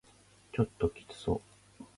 [0.51, 1.43] ちょっときつそ
[1.79, 1.83] う